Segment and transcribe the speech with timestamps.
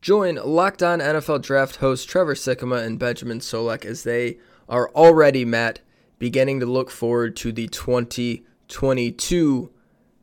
[0.00, 4.38] Join Locked On NFL Draft host Trevor Sikkema and Benjamin Solak as they
[4.68, 5.80] are already, Matt,
[6.18, 9.70] beginning to look forward to the 2022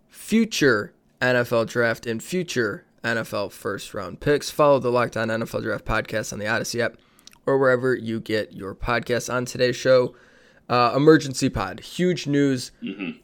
[0.08, 4.50] future NFL Draft and future NFL first round picks.
[4.50, 6.98] Follow the Locked On NFL Draft podcast on the Audacy app
[7.46, 9.32] or wherever you get your podcasts.
[9.32, 10.16] On today's show,
[10.70, 12.72] uh, emergency pod, huge news.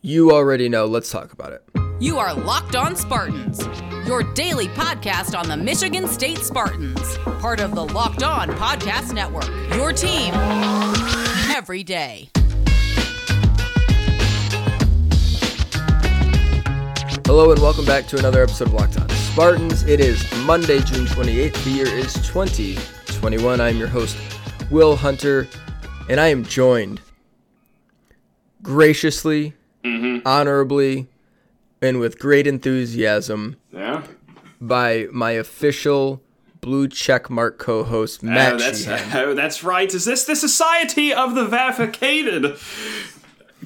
[0.01, 0.85] You already know.
[0.85, 1.82] Let's talk about it.
[1.99, 3.65] You are Locked On Spartans,
[4.05, 9.47] your daily podcast on the Michigan State Spartans, part of the Locked On Podcast Network.
[9.75, 10.33] Your team
[11.55, 12.29] every day.
[17.25, 19.83] Hello and welcome back to another episode of Locked On Spartans.
[19.83, 21.63] It is Monday, June 28th.
[21.63, 23.61] The year is 2021.
[23.61, 24.17] I'm your host,
[24.71, 25.47] Will Hunter,
[26.09, 26.99] and I am joined
[28.63, 29.53] graciously,
[29.85, 30.27] mm-hmm.
[30.27, 31.07] honorably,
[31.83, 34.03] and with great enthusiasm Yeah.
[34.59, 36.21] by my official
[36.61, 39.93] blue checkmark co-host Matt Oh, that's, oh, that's right.
[39.93, 42.55] Is this the Society of the Verificated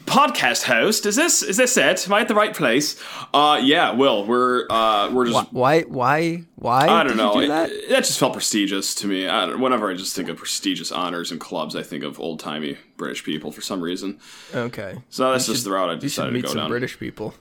[0.05, 1.05] podcast host?
[1.05, 2.07] Is this is this it?
[2.07, 2.99] Am I at the right place?
[3.33, 3.91] Uh, yeah.
[3.91, 5.53] Will we're uh we're just.
[5.53, 5.81] Why?
[5.81, 6.43] Why?
[6.55, 6.87] Why?
[6.87, 7.35] I don't know.
[7.35, 7.69] You do It- that?
[7.89, 9.27] that just felt prestigious to me.
[9.27, 12.39] I don't, whenever I just think of prestigious honors and clubs, I think of old
[12.39, 14.19] timey British people for some reason.
[14.55, 14.97] Okay.
[15.09, 16.69] So that's just the route I You should decided to meet go some down.
[16.69, 17.35] British people.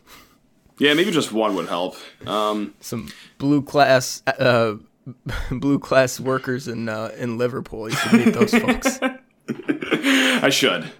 [0.78, 1.96] Yeah, maybe just one would help.
[2.27, 4.74] Um, some blue class uh,
[5.50, 7.88] blue class workers in uh, in Liverpool.
[7.88, 8.98] You should meet those folks.
[9.69, 10.91] I should.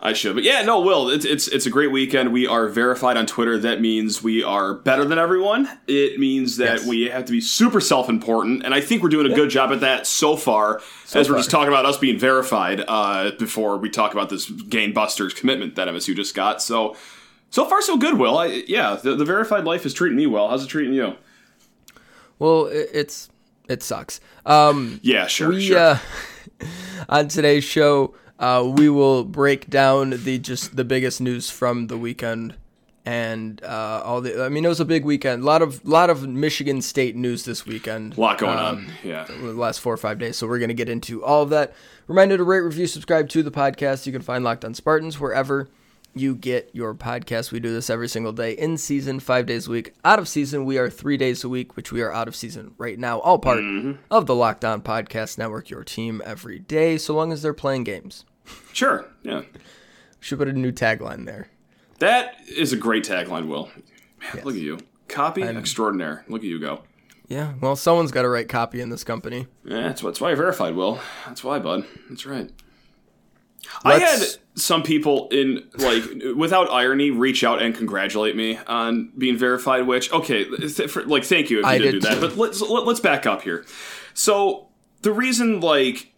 [0.00, 0.34] I should.
[0.34, 2.30] But yeah, no, Will, it's, it's it's a great weekend.
[2.30, 3.56] We are verified on Twitter.
[3.58, 5.66] That means we are better than everyone.
[5.86, 6.86] It means that Yes.
[6.86, 8.64] we have to be super self important.
[8.64, 10.82] And I think we're doing a good job at that so far,
[11.14, 14.92] as we're just talking about us being verified uh, before we talk about this Gain
[14.92, 16.60] Busters commitment that MSU just got.
[16.60, 16.96] So,
[17.54, 18.36] so far, so good, Will.
[18.36, 20.48] I, yeah, the, the verified life is treating me well.
[20.48, 21.14] How's it treating you?
[22.40, 23.28] Well, it, it's
[23.68, 24.18] it sucks.
[24.44, 25.78] Um, Yeah, sure, we sure.
[25.78, 25.98] uh,
[27.08, 31.96] on today's show, uh, we will break down the just the biggest news from the
[31.96, 32.56] weekend
[33.06, 34.42] and uh, all the.
[34.44, 35.44] I mean, it was a big weekend.
[35.44, 38.18] A lot of lot of Michigan State news this weekend.
[38.18, 38.92] a lot going um, on.
[39.04, 39.26] Yeah.
[39.26, 40.36] the last four or five days.
[40.36, 41.72] So we're going to get into all of that.
[42.08, 44.06] Reminder to rate, review, subscribe to the podcast.
[44.06, 45.68] You can find Locked On Spartans wherever
[46.14, 47.52] you get your podcast.
[47.52, 49.94] We do this every single day in season, five days a week.
[50.04, 52.74] Out of season, we are three days a week, which we are out of season
[52.78, 53.20] right now.
[53.20, 54.02] All part mm-hmm.
[54.10, 57.84] of the Locked On Podcast Network, your team every day, so long as they're playing
[57.84, 58.24] games.
[58.72, 59.06] Sure.
[59.22, 59.42] Yeah.
[60.20, 61.48] Should put a new tagline there.
[61.98, 63.70] That is a great tagline, Will.
[64.20, 64.78] Man, look at you.
[65.08, 66.24] Copy extraordinaire.
[66.28, 66.82] Look at you go.
[67.28, 69.46] Yeah, well, someone's got to write copy in this company.
[69.64, 71.00] Yeah, that's, that's why I verified, Will.
[71.26, 71.86] That's why, bud.
[72.08, 72.50] That's right.
[73.84, 74.20] I had
[74.54, 76.04] some people in, like,
[76.36, 81.24] without irony, reach out and congratulate me on being verified, which, okay, th- for, like,
[81.24, 82.14] thank you if you I did, did do that.
[82.14, 82.20] too.
[82.20, 83.64] But let's, let, let's back up here.
[84.14, 84.68] So,
[85.02, 86.13] the reason, like,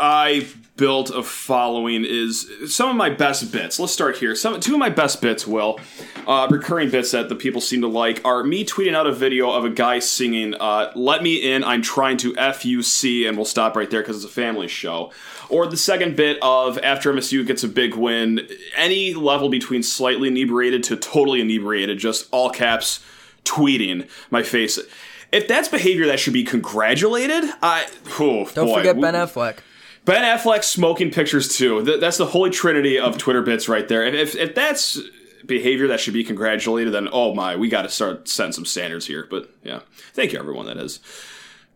[0.00, 0.46] I
[0.76, 3.78] built a following is some of my best bits.
[3.78, 4.34] Let's start here.
[4.34, 5.78] Some two of my best bits, Will,
[6.26, 9.50] uh, recurring bits that the people seem to like are me tweeting out a video
[9.50, 13.76] of a guy singing uh, "Let Me In, I'm trying to FUC," and we'll stop
[13.76, 15.12] right there because it's a family show.
[15.50, 20.28] Or the second bit of after MSU gets a big win, any level between slightly
[20.28, 23.04] inebriated to totally inebriated, just all caps
[23.44, 24.78] tweeting my face.
[25.30, 27.86] If that's behavior that should be congratulated, I
[28.18, 28.78] oh, Don't boy.
[28.78, 29.58] forget Ben Affleck.
[30.10, 31.82] Ben Affleck smoking pictures too.
[31.82, 34.04] That's the holy trinity of Twitter bits right there.
[34.04, 34.98] If, if, if that's
[35.46, 39.06] behavior that should be congratulated, then oh my, we got to start setting some standards
[39.06, 39.28] here.
[39.30, 39.82] But yeah,
[40.12, 40.98] thank you everyone that has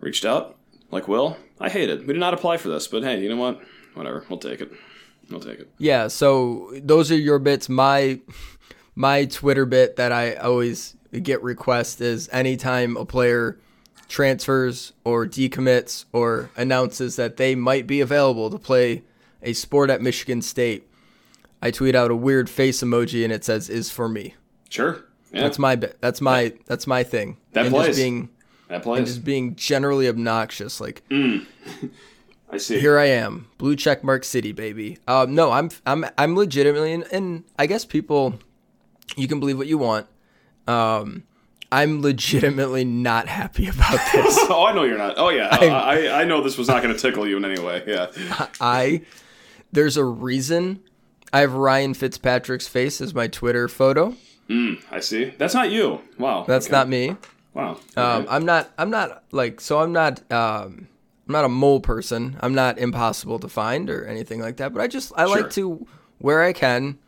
[0.01, 0.57] reached out.
[0.91, 2.01] Like Will, I hate it.
[2.01, 3.61] We did not apply for this, but hey, you know what?
[3.95, 4.73] Whatever, we'll take it.
[5.31, 5.71] We'll take it.
[5.79, 7.69] Yeah, so those are your bits.
[7.69, 8.19] My
[8.97, 13.61] my Twitter bit that I always get request is anytime a player
[14.09, 19.03] transfers or decommits or announces that they might be available to play
[19.43, 20.89] a sport at Michigan State,
[21.63, 24.35] I tweet out a weird face emoji and it says is for me.
[24.69, 25.05] Sure.
[25.33, 25.75] Yeah, That's my.
[25.77, 27.39] That's my that's my thing.
[27.53, 27.89] That and plays.
[27.89, 28.29] just being
[28.69, 32.79] that and just being generally obnoxious like I see.
[32.79, 34.99] here I am, blue check mark city, baby.
[35.09, 38.39] Um, no, I'm I'm I'm legitimately, and, and I guess people,
[39.17, 40.07] you can believe what you want.
[40.69, 41.25] Um,
[41.75, 44.39] I'm legitimately not happy about this.
[44.49, 45.15] oh, I know you're not.
[45.17, 47.61] Oh yeah, I, I, I know this was not going to tickle you in any
[47.61, 47.83] way.
[47.85, 48.13] Yeah.
[48.61, 49.03] I
[49.73, 50.85] there's a reason
[51.33, 54.15] I have Ryan Fitzpatrick's face as my Twitter photo.
[54.49, 55.33] I see.
[55.37, 56.01] That's not you.
[56.17, 56.45] Wow.
[56.47, 56.77] That's okay.
[56.77, 57.17] not me.
[57.55, 57.81] Wow.
[57.97, 58.71] Um, I'm not.
[58.79, 59.61] I'm not like.
[59.61, 60.21] So I'm not.
[60.31, 60.87] Um,
[61.27, 62.37] I'm not a mole person.
[62.41, 64.73] I'm not impossible to find or anything like that.
[64.73, 65.43] But I just I Sure.
[65.43, 65.87] like to
[66.19, 66.99] where I can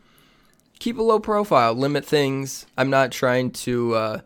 [0.79, 2.65] keep a low profile, limit things.
[2.77, 3.95] I'm not trying to.
[3.95, 4.19] Uh,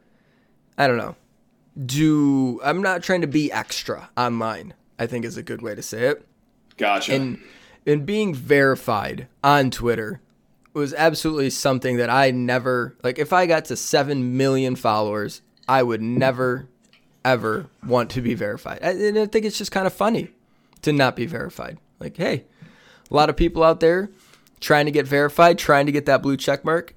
[0.81, 1.15] I don't know.
[1.85, 4.73] do I'm not trying to be extra online.
[4.97, 6.25] I think is a good way to say it.
[6.77, 7.13] Gotcha.
[7.13, 7.39] And
[7.85, 10.21] and being verified on Twitter
[10.73, 15.83] was absolutely something that I never like if I got to 7 million followers, I
[15.83, 16.67] would never
[17.23, 18.79] ever want to be verified.
[18.81, 20.31] And I think it's just kind of funny
[20.81, 21.77] to not be verified.
[21.99, 22.45] Like, hey,
[23.11, 24.09] a lot of people out there
[24.59, 26.95] trying to get verified, trying to get that blue check mark.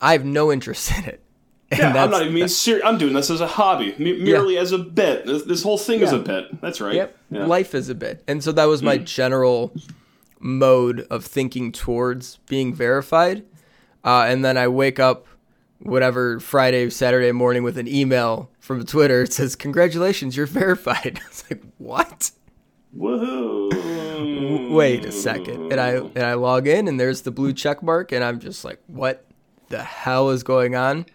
[0.00, 1.22] I have no interest in it.
[1.72, 2.84] Yeah, I'm not even being serious.
[2.84, 5.24] I'm doing this as a hobby, me- merely as a bit.
[5.26, 6.60] This, this whole thing is a bit.
[6.60, 6.94] That's right.
[6.94, 7.16] Yep.
[7.30, 7.46] Yeah.
[7.46, 8.24] Life is a bit.
[8.26, 9.72] And so that was my general
[10.40, 13.44] mode of thinking towards being verified.
[14.04, 15.26] Uh, and then I wake up
[15.78, 19.22] whatever Friday, Saturday morning with an email from Twitter.
[19.22, 21.20] It says, Congratulations, you're verified.
[21.24, 22.32] I was like, What?
[22.96, 24.72] Woohoo!
[24.72, 25.70] Wait a second.
[25.72, 28.64] And I and I log in and there's the blue check mark and I'm just
[28.64, 29.24] like, What
[29.68, 31.06] the hell is going on?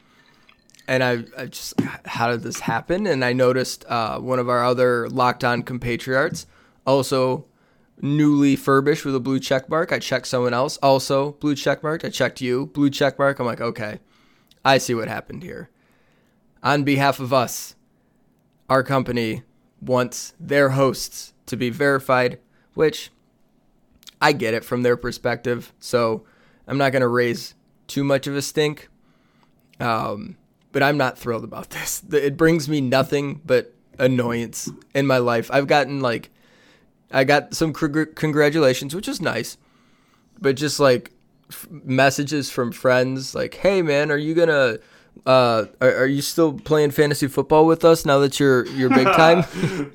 [0.88, 3.08] And I, I just how did this happen?
[3.08, 6.46] And I noticed uh, one of our other locked on compatriots
[6.86, 7.46] also
[8.02, 9.92] newly furbished with a blue check mark.
[9.92, 12.04] I checked someone else also blue check mark.
[12.04, 13.40] I checked you blue check mark.
[13.40, 14.00] I'm like, okay,
[14.64, 15.70] I see what happened here.
[16.62, 17.76] On behalf of us,
[18.70, 19.44] our company
[19.82, 22.40] wants their hosts to be verified,
[22.74, 23.12] which
[24.22, 25.72] I get it from their perspective.
[25.80, 26.26] So
[26.68, 27.54] I'm not going to raise
[27.88, 28.90] too much of a stink.
[29.80, 30.38] Um,
[30.76, 32.04] but I'm not thrilled about this.
[32.12, 35.50] It brings me nothing but annoyance in my life.
[35.50, 36.32] I've gotten like,
[37.10, 39.58] I got some congr- congratulations, which is nice,
[40.38, 41.12] but just like
[41.50, 44.80] f- messages from friends like, "Hey man, are you gonna,
[45.26, 49.08] uh, are, are you still playing fantasy football with us now that you're you're big
[49.16, 49.46] time,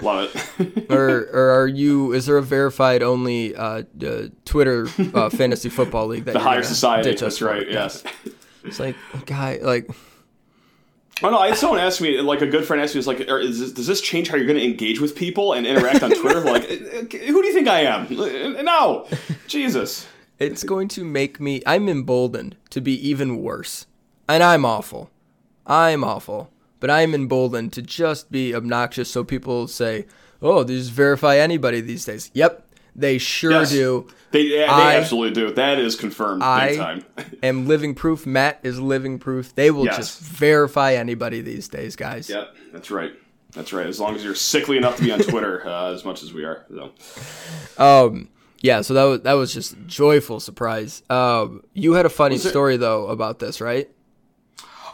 [0.00, 0.90] Love it.
[0.90, 2.14] or or are you?
[2.14, 6.48] Is there a verified only uh, uh Twitter uh, fantasy football league that the you're
[6.48, 7.10] higher society.
[7.10, 7.70] ditch us That's right.
[7.70, 8.02] Yes.
[8.64, 8.96] It's like,
[9.26, 9.90] guy, like.
[11.22, 11.38] Oh no!
[11.38, 13.60] I had someone asked me, like a good friend asked me, is like, "Are- is
[13.60, 16.40] this, "Does this change how you're going to engage with people and interact on Twitter?"
[16.40, 18.06] like, "Uh, who do you think I am?
[18.06, 19.06] Uh, No,
[19.46, 20.06] Jesus.
[20.38, 21.62] It's going to make me.
[21.66, 23.86] I'm emboldened to be even worse.
[24.28, 25.10] And I'm awful.
[25.66, 26.50] I'm awful.
[26.78, 30.06] But I'm emboldened to just be obnoxious so people say,
[30.40, 32.30] oh, they just verify anybody these days.
[32.32, 32.66] Yep,
[32.96, 33.70] they sure Yes.
[33.70, 34.06] do.
[34.32, 35.52] They, they I- absolutely do.
[35.52, 37.04] That is confirmed I big time.
[37.42, 38.26] am living proof.
[38.26, 39.54] Matt is living proof.
[39.54, 39.96] They will Yes.
[39.96, 42.28] just verify anybody these days, guys.
[42.30, 43.12] yep, that's right.
[43.52, 43.86] That's right.
[43.86, 46.44] As long as you're sickly enough to be on Twitter, uh, as much as we
[46.44, 46.64] are.
[46.70, 46.92] So.
[47.78, 48.28] Um,
[48.60, 51.02] yeah, so that was that was just joyful surprise.
[51.10, 53.88] Um, you had a funny story though about this, right?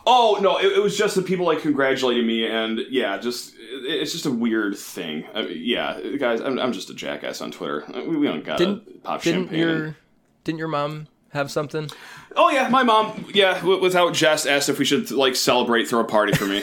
[0.06, 0.58] Oh no!
[0.58, 4.26] It, it was just the people like congratulating me, and yeah, just it, it's just
[4.26, 5.24] a weird thing.
[5.34, 7.84] I mean, yeah, guys, I'm, I'm just a jackass on Twitter.
[7.92, 9.58] We, we don't got to pop didn't champagne.
[9.58, 9.96] your
[10.44, 11.90] didn't your mom have something?
[12.36, 16.00] Oh yeah, my mom, yeah, w- without jest, asked if we should like celebrate, throw
[16.00, 16.62] a party for me.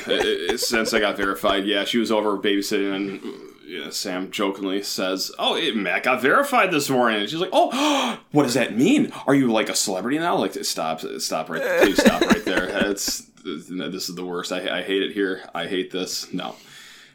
[0.57, 3.21] Since I got verified, yeah, she was over babysitting, and
[3.65, 8.19] yeah, Sam jokingly says, "Oh, it, Matt got verified this morning." And she's like, "Oh,
[8.31, 9.11] what does that mean?
[9.27, 12.69] Are you like a celebrity now?" Like, stop, stop right, please stop right there.
[12.93, 14.51] It's this is the worst.
[14.51, 15.41] I, I hate it here.
[15.53, 16.31] I hate this.
[16.33, 16.55] No,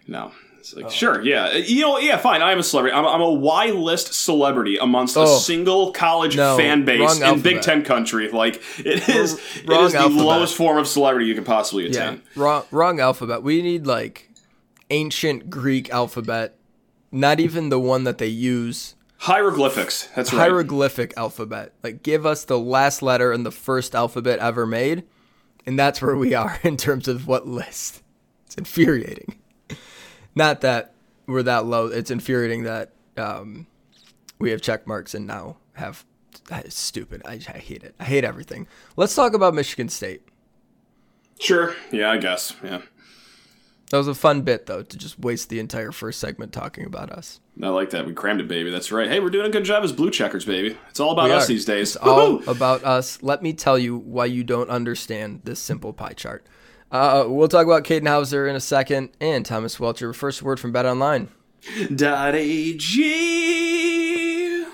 [0.06, 0.32] no.
[0.60, 0.88] It's Oh.
[0.90, 2.42] sure, yeah, uh, you know, yeah, fine.
[2.42, 2.94] I am a celebrity.
[2.94, 5.38] I'm, I'm a Y list celebrity amongst a Oh.
[5.38, 7.40] single college No, fan base in.
[7.40, 8.30] Big Ten country.
[8.30, 10.25] Like it is, it wrong the alphabet.
[10.26, 12.22] lowest form of celebrity you can possibly Yeah, attain.
[12.36, 13.42] wrong wrong alphabet.
[13.42, 14.31] We need like
[14.90, 16.56] ancient Greek alphabet,
[17.10, 18.94] not even the one that they use.
[19.19, 20.08] Hieroglyphics.
[20.14, 20.41] That's right.
[20.41, 21.72] Hieroglyphic alphabet.
[21.82, 25.05] Like give us the last letter in the first alphabet ever made,
[25.69, 28.03] and that's where we are in terms of what list.
[28.46, 29.39] It's infuriating.
[30.34, 30.94] Not that
[31.27, 31.89] we're that low.
[31.89, 33.67] It's infuriating that um,
[34.39, 36.06] we have check marks and now have.
[36.48, 37.20] That is stupid.
[37.27, 37.94] I, I hate it.
[38.01, 38.67] I hate everything.
[38.96, 40.22] Let's talk about Michigan State.
[41.39, 41.75] Sure.
[41.91, 42.55] Yeah, I guess.
[42.65, 42.81] Yeah,
[43.90, 47.10] That was a fun bit, though, to just waste the entire first segment talking about
[47.10, 47.40] us.
[47.62, 48.06] I like that.
[48.06, 48.70] We crammed it, baby.
[48.70, 49.08] That's right.
[49.08, 50.76] Hey, we're doing a good job as blue checkers, baby.
[50.90, 51.48] It's all about We us are.
[51.48, 51.96] these days.
[51.96, 53.22] It's all about us.
[53.22, 56.44] Let me tell you why you don't understand this simple pie chart.
[56.92, 60.14] Uh, we'll talk about Katin Houser in a second and Thomas Wilcher.
[60.14, 61.28] First word from Bet Online.
[61.94, 62.34] Dot
[63.28, 64.64] AG.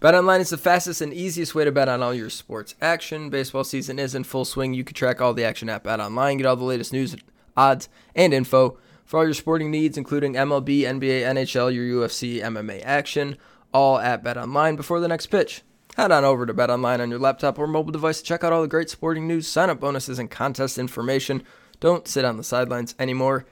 [0.00, 3.30] Bet Online is the fastest and easiest way to bet on all your sports action.
[3.30, 4.74] Baseball season is in full swing.
[4.74, 6.36] You can track all the action at Bet Online.
[6.36, 7.16] Get all the latest news,
[7.56, 12.82] odds, and info for all your sporting needs, including MLB, NBA, NHL, your UFC, MMA
[12.84, 13.36] action,
[13.72, 15.62] all at Bet Online before the next pitch.
[15.96, 18.52] Head on over to Bet Online on your laptop or mobile device to check out
[18.52, 21.42] all the great sporting news, sign up bonuses, and contest information.
[21.80, 23.46] Don't sit on the sidelines anymore,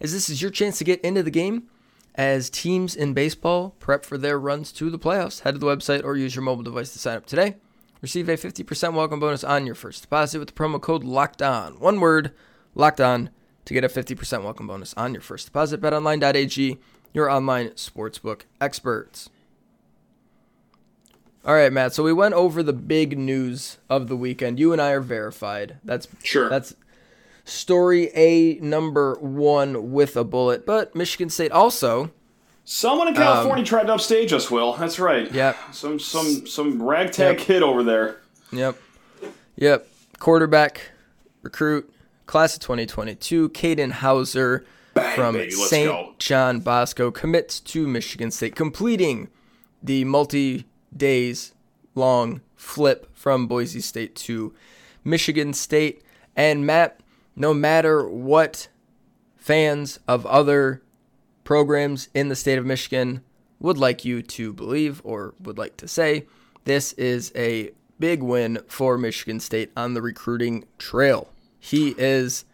[0.00, 1.68] as this is your chance to get into the game
[2.14, 5.40] as teams in baseball prep for their runs to the playoffs.
[5.40, 7.56] Head to the website or use your mobile device to sign up today.
[8.02, 11.80] Receive a 50% welcome bonus on your first deposit with the promo code LOCKED ON.
[11.80, 12.32] One word,
[12.74, 13.30] LOCKED ON
[13.66, 15.80] to get a 50% welcome bonus on your first deposit.
[15.80, 16.78] BetOnline.ag,
[17.12, 19.28] your online sportsbook experts.
[21.44, 21.94] All right, Matt.
[21.94, 24.58] So we went over the big news of the weekend.
[24.58, 25.76] You and I are verified.
[25.84, 26.48] That's Sure.
[26.48, 26.74] That's
[27.44, 30.66] story A number one with a bullet.
[30.66, 32.10] But Michigan State also
[32.68, 34.72] Someone in California tried to upstage us, Will.
[34.76, 35.28] That's right.
[35.28, 35.56] Um, Yep.
[35.70, 37.46] Some some some ragtag Yep.
[37.46, 38.16] kid over there.
[38.50, 38.76] Yep.
[39.54, 39.86] Yep.
[40.18, 40.90] Quarterback
[41.42, 41.88] recruit,
[42.26, 44.64] class of 2022, Katin Houser
[45.14, 46.18] from St.
[46.18, 49.28] John Bosco commits to Michigan State, completing
[49.82, 51.54] the multi days
[51.94, 54.54] long flip from Boise State to
[55.04, 56.02] Michigan State.
[56.34, 57.00] And Matt,
[57.34, 58.68] no matter what
[59.36, 60.82] fans of other
[61.44, 63.22] programs in the state of Michigan
[63.60, 66.26] would like you to believe or would like to say,
[66.64, 71.30] this is a big win for Michigan State on the recruiting trail.
[71.66, 72.44] He is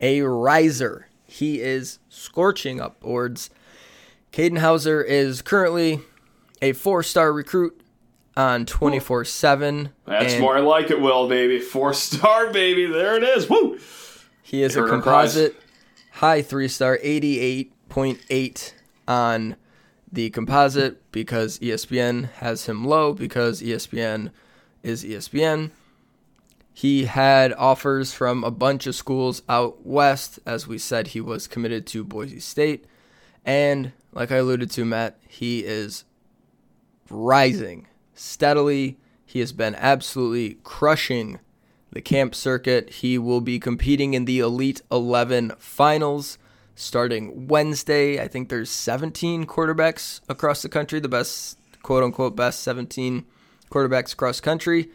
[0.00, 1.08] a riser.
[1.24, 3.50] He is scorching upwards.
[4.30, 6.02] Katin Houser is currently
[6.62, 7.80] a four-star recruit
[8.36, 9.90] on 24/7.
[10.06, 11.58] That's more like it, Will, baby.
[11.58, 12.86] Four star, baby.
[12.86, 13.50] There it is.
[13.50, 13.76] Woo!
[14.40, 15.56] He is a composite
[16.12, 18.72] high three star, 88.8
[19.08, 19.56] on
[20.12, 24.30] the composite because ESPN has him low because ESPN
[24.84, 25.72] is ESPN.
[26.76, 30.40] He had offers from a bunch of schools out west.
[30.44, 32.84] As we said, he was committed to Boise State.
[33.44, 36.04] And like I alluded to, Matt, he is
[37.08, 38.98] rising steadily.
[39.24, 41.38] He has been absolutely crushing
[41.92, 42.90] the camp circuit.
[42.90, 46.38] He will be competing in the Elite 11 finals
[46.74, 48.20] starting Wednesday.
[48.20, 53.24] I think there's 17 quarterbacks across the country, the best, quote unquote, best 17
[53.70, 54.90] quarterbacks across country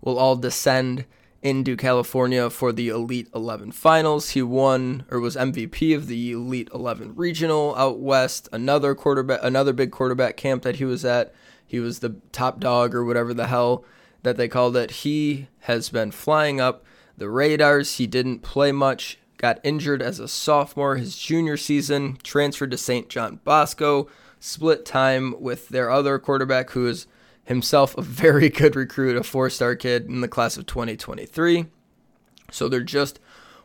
[0.00, 1.06] will all descend
[1.44, 4.30] into California for the Elite 11 finals.
[4.30, 8.48] He won or was MVP of the Elite 11 regional out west.
[8.50, 11.34] Another quarterback, another big quarterback camp that he was at.
[11.64, 13.84] He was the top dog or whatever the hell
[14.22, 14.90] that they called it.
[14.90, 16.82] He has been flying up
[17.16, 17.98] the radars.
[17.98, 23.10] He didn't play much, got injured as a sophomore his junior season, transferred to St.
[23.10, 24.08] John Bosco,
[24.40, 27.06] split time with their other quarterback who is
[27.44, 31.66] himself a very good recruit, a four star kid in the class of 2023.
[32.50, 33.20] So there just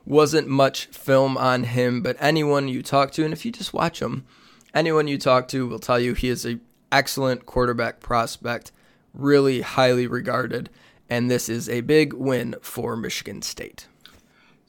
[0.05, 4.01] wasn't much film on him, but anyone you talk to, and if you just watch
[4.01, 4.25] him,
[4.73, 8.71] anyone you talk to will tell you he is an excellent quarterback prospect,
[9.13, 10.69] really highly regarded,
[11.09, 13.87] and this is a big win for Michigan State.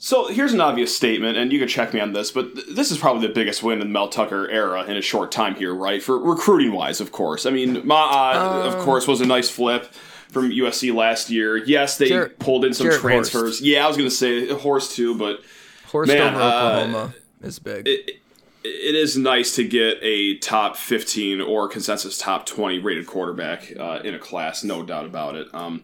[0.03, 2.91] So here's an obvious statement, and you can check me on this, but th- this
[2.91, 5.75] is probably the biggest win in the Mel Tucker era in a short time here,
[5.75, 6.03] right?
[6.03, 7.45] For recruiting wise, of course.
[7.45, 9.85] I mean, Ma, uh, of course, was a nice flip
[10.31, 11.59] from USC last year.
[11.59, 13.43] Yes, they Jarrett- pulled in some Jarrett transfers.
[13.43, 13.61] Horst.
[13.61, 15.41] Yeah, I was going to say Horse too, but
[15.89, 17.87] Horst Man, over uh, Oklahoma is big.
[17.87, 18.21] it
[18.65, 24.15] is nice to get a top 15 or consensus top 20 rated quarterback uh, in
[24.15, 25.47] a class, no doubt about it.
[25.55, 25.83] Um,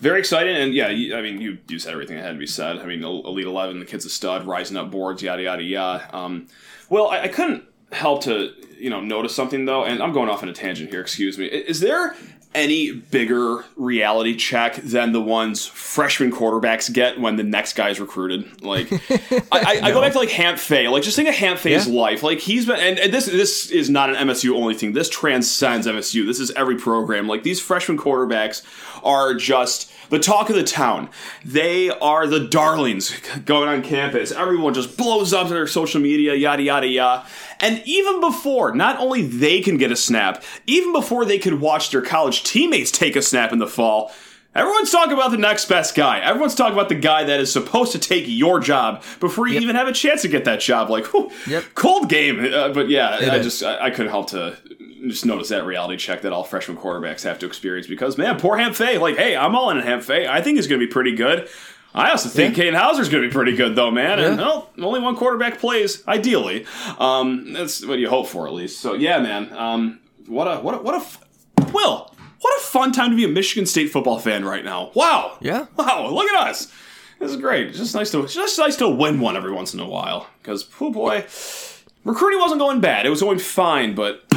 [0.00, 2.78] very exciting, and yeah, I mean, you, you said everything that had to be said.
[2.78, 6.16] I mean, Elite 11, the kid's a stud, rising up boards, yada, yada, yada.
[6.16, 6.46] Um,
[6.88, 10.42] well, I, I couldn't help to, you know, notice something, though, and I'm going off
[10.42, 11.46] on a tangent here, excuse me.
[11.46, 12.14] Is there
[12.54, 18.62] any bigger reality check than the ones freshman quarterbacks get when the next guy's recruited?
[18.62, 20.88] Like, I, I, I go back to like Hamp Fay.
[20.88, 22.00] Like, just think of Hamp Fay's Yeah.
[22.00, 22.22] life.
[22.22, 24.92] Like, he's been, and, and this this is not an MSU only thing.
[24.94, 26.26] This transcends MSU.
[26.26, 27.28] This is every program.
[27.28, 28.62] Like, these freshman quarterbacks
[29.04, 31.10] are just the talk of the town.
[31.44, 33.14] They are the darlings
[33.44, 34.32] going on campus.
[34.32, 37.26] Everyone just blows up their social media, yada yada yada.
[37.60, 41.90] And even before, not only they can get a snap, even before they could watch
[41.90, 44.12] their college teammates take a snap in the fall.
[44.54, 46.18] Everyone's talking about the next best guy.
[46.20, 49.76] Everyone's talking about the guy that is supposed to take your job before you even
[49.76, 50.88] have a chance to get that job.
[50.90, 51.64] Like, whew, Yep.
[51.74, 52.40] cold game.
[52.52, 53.44] Uh, but yeah, I is.
[53.44, 54.56] just I, I couldn't help to
[55.06, 58.56] just notice that reality check that all freshman quarterbacks have to experience because man, poor
[58.56, 58.98] Ham Fay.
[58.98, 60.26] Like, hey, I'm all in on Ham Fay.
[60.26, 61.48] I think he's going to be pretty good.
[61.94, 64.18] I also think Kane Houser's going to be pretty good though, man.
[64.18, 66.66] And well, only one quarterback plays ideally.
[66.98, 68.80] Um, that's what you hope for at least.
[68.80, 69.52] So yeah, man.
[69.56, 71.24] Um, what a what a what a f-
[71.72, 72.14] Will.
[72.40, 74.92] What a fun time to be a Michigan State football fan right now.
[74.94, 75.38] Wow.
[75.40, 75.66] Yeah.
[75.76, 76.08] Wow.
[76.10, 76.72] Look at us.
[77.18, 77.68] This is great.
[77.68, 80.28] It's just nice to it's just nice to win one every once in a while.
[80.40, 81.26] Because oh boy,
[82.04, 83.06] recruiting wasn't going bad.
[83.06, 84.27] It was going fine, but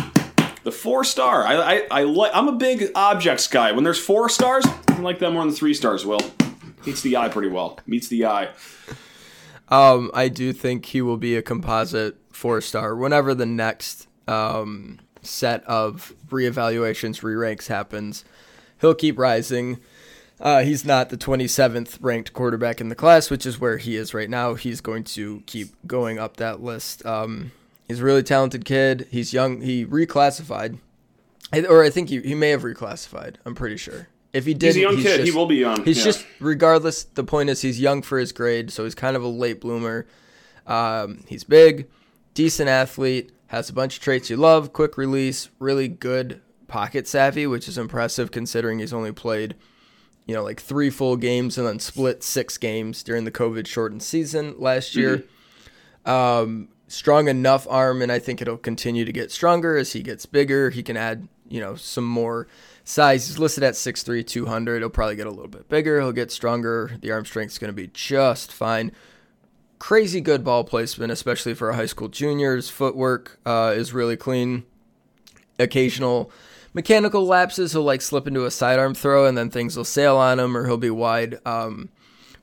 [0.63, 1.45] the four star.
[1.45, 2.31] I I, I like.
[2.33, 3.71] I'm a big objects guy.
[3.71, 6.05] When there's four stars, I like that more than three stars.
[6.05, 6.21] Will
[6.85, 7.79] meets the eye pretty well.
[7.85, 8.49] Meets the eye.
[9.69, 14.99] Um, I do think he will be a composite four star whenever the next um,
[15.21, 18.25] set of reevaluations, re ranks happens.
[18.79, 19.79] He'll keep rising.
[20.39, 24.13] Uh, he's not the 27th ranked quarterback in the class, which is where he is
[24.13, 24.55] right now.
[24.55, 27.05] He's going to keep going up that list.
[27.05, 27.51] Um,
[27.91, 29.07] he's a really talented kid.
[29.11, 29.61] He's young.
[29.61, 30.79] He reclassified,
[31.69, 33.35] or I think he, he may have reclassified.
[33.45, 34.07] I'm pretty sure.
[34.33, 35.17] If he did, he's a young kid.
[35.17, 35.83] Just, he will be young.
[35.83, 36.05] He's yeah.
[36.05, 37.03] just, regardless.
[37.03, 40.07] The point is, he's young for his grade, so he's kind of a late bloomer.
[40.65, 41.89] Um, he's big,
[42.33, 44.71] decent athlete, has a bunch of traits you love.
[44.71, 49.55] Quick release, really good pocket savvy, which is impressive considering he's only played
[50.25, 54.03] you know, like three full games and then split six games during the COVID shortened
[54.03, 55.25] season last year.
[56.05, 56.09] Mm-hmm.
[56.09, 60.25] Um, strong enough arm, and I think it'll continue to get stronger as he gets
[60.25, 60.69] bigger.
[60.69, 62.47] He can add, you know, some more
[62.83, 63.27] size.
[63.27, 64.81] He's listed at 6'3, 200.
[64.81, 65.99] He'll probably get a little bit bigger.
[65.99, 66.97] He'll get stronger.
[67.01, 68.91] The arm strength's going to be just fine.
[69.79, 72.69] Crazy good ball placement, especially for a high school juniors.
[72.69, 74.63] Footwork uh, is really clean.
[75.57, 76.31] Occasional
[76.73, 80.39] mechanical lapses, he'll like slip into a sidearm throw and then things will sail on
[80.39, 81.39] him or he'll be wide.
[81.45, 81.89] Um,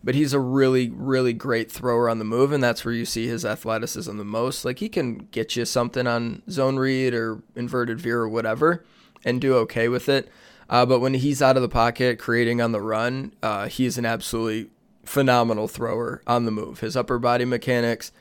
[0.02, 3.26] but he's a really, really great thrower on the move, and that's where you see
[3.26, 4.64] his athleticism the most.
[4.64, 8.84] Like he can get you something on zone read or inverted veer or whatever,
[9.24, 10.28] and do okay with it.
[10.70, 14.04] Uh, but when he's out of the pocket, creating on the run, uh, he's an
[14.04, 14.70] absolutely
[15.04, 16.80] phenomenal thrower on the move.
[16.80, 18.12] His upper body mechanics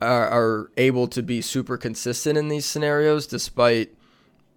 [0.00, 3.94] are, are able to be super consistent in these scenarios, despite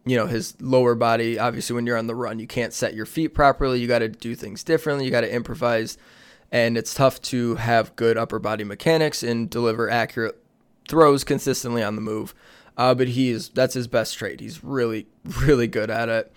[0.06, 3.06] you know his lower body obviously when you're on the run you can't set your
[3.06, 5.98] feet properly you got to do things differently you got to improvise
[6.52, 10.42] and it's tough to have good upper body mechanics and deliver accurate
[10.88, 12.34] throws consistently on the move.
[12.78, 14.40] Uh, but he is that's his best trait.
[14.40, 15.08] He's really
[15.42, 16.34] really good at it.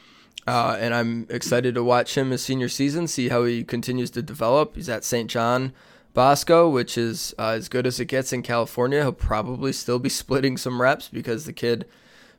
[0.46, 4.22] Uh, and i'm excited to watch him his senior season see how he continues to
[4.22, 4.76] develop.
[4.76, 5.72] He's at st john
[6.14, 9.02] bosco which is uh, as good as it gets in california.
[9.02, 11.86] He'll probably still be splitting some reps because the kid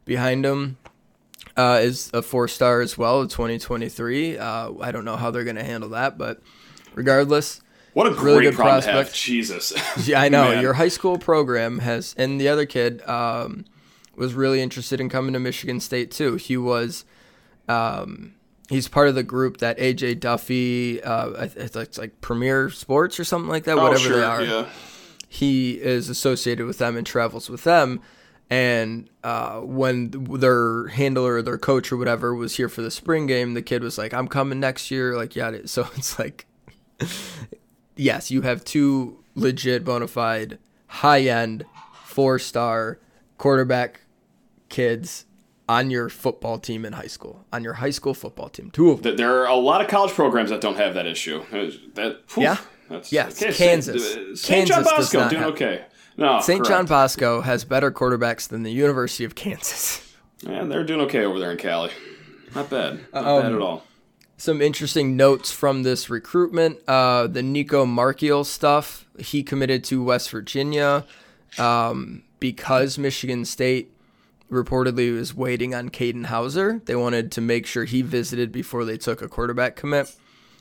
[0.06, 0.78] behind him
[1.58, 4.38] uh, is a four star as well in 2023.
[4.38, 6.42] Uh, I don't know how they're going to handle that, but
[6.98, 7.62] regardless,
[7.94, 9.14] what a really good prospect.
[9.14, 9.74] Jesus.
[10.08, 10.60] yeah, I know.
[10.60, 13.66] Your high school program has, and the other kid um,
[14.16, 16.36] was really interested in coming to Michigan State too.
[16.36, 17.06] He was,
[17.68, 18.36] um,
[18.70, 23.20] he's part of the group that AJ Duffy, uh, it's like, it's like Premier Sports
[23.20, 24.44] or something like that, oh, whatever sure, they are.
[24.44, 24.66] Yeah.
[25.30, 28.02] He is associated with them and travels with them
[28.50, 33.28] and uh, when their handler, or their coach, or whatever was here for the spring
[33.28, 35.52] game, the kid was like, "I'm coming next year." Like, yeah.
[35.66, 36.46] So it's like,
[37.96, 40.58] yes, you have two legit, bona fide,
[40.88, 41.66] high end,
[42.06, 43.00] four star
[43.38, 44.02] quarterback
[44.70, 45.26] kids
[45.70, 48.72] on your football team in high school, on your high school football team.
[48.72, 49.18] Two of them.
[49.18, 51.44] There are a lot of college programs that don't have that issue.
[51.52, 52.58] Uh, that yeah,
[52.90, 54.16] that's, yes, okay, Kansas.
[54.16, 54.68] Uh, St.
[54.68, 55.52] Kansas John Bosco doing have.
[55.54, 55.86] okay.
[56.18, 56.66] No, St.
[56.66, 60.04] John Bosco has better quarterbacks than the University of Kansas.
[60.42, 61.92] Yeah, they're doing okay over there in Cali.
[62.56, 63.00] Not bad.
[63.14, 63.84] Not um, bad at um, all.
[64.40, 66.78] Some interesting notes from this recruitment.
[66.88, 69.06] Uh, the Nicco Marchiol stuff.
[69.18, 71.06] He committed to West Virginia
[71.58, 73.92] um, because Michigan State
[74.52, 76.82] reportedly was waiting on Katin Houser.
[76.86, 80.16] They wanted to make sure he visited before they took a quarterback commit.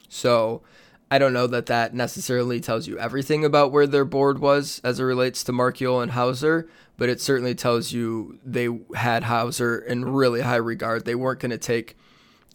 [0.09, 0.63] So
[1.11, 4.99] I don't know that that necessarily tells you everything about where their board was as
[4.99, 10.05] it relates to Marchiol and Houser, but it certainly tells you they had Houser in
[10.05, 11.05] really high regard.
[11.05, 11.97] They weren't going to take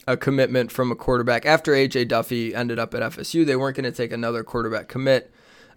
[0.07, 3.45] a commitment from a quarterback after AJ Duffy ended up at FSU.
[3.45, 5.31] They weren't going to take another quarterback commit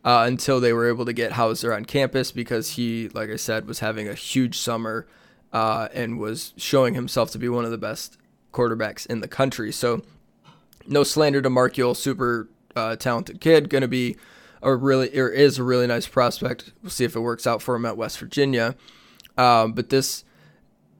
[0.04, 3.66] uh, until they were able to get Houser on campus because he, like I said,
[3.66, 5.06] was having a huge summer
[5.52, 8.18] uh, and was showing himself to be one of the best
[8.52, 9.72] quarterbacks in the country.
[9.72, 10.02] So,
[10.86, 14.16] no slander to Marchiol, super uh, talented kid, going to be
[14.62, 16.72] a really or is a really nice prospect.
[16.82, 18.74] We'll see if it works out for him at West Virginia.
[19.36, 20.24] Um, but this,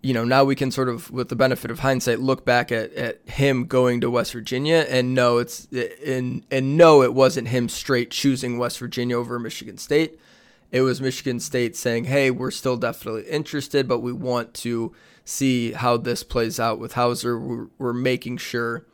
[0.04, 2.92] you know, now we can sort of, with the benefit of hindsight, look back at,
[2.92, 5.66] at him going to West Virginia and know it's
[6.06, 10.20] and and know it wasn't him straight choosing West Virginia over Michigan State.
[10.70, 14.92] It was Michigan State saying, "Hey, we're still definitely interested, but we want to
[15.24, 17.38] see how this plays out with Houser.
[17.38, 18.84] We're, we're making sure."